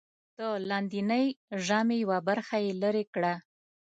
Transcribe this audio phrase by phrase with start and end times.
[0.37, 1.25] د لاندېنۍ
[1.65, 3.33] ژامې یوه برخه یې لرې کړه.